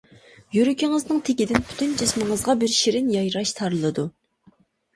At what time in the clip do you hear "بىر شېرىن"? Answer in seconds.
2.65-3.15